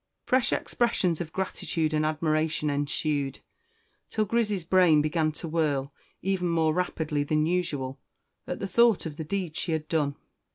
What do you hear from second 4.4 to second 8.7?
brain began to whirl even more rapidly than usual, at the